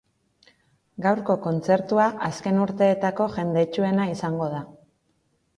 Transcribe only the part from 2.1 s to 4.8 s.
azken urteetako jendetsuena izango da.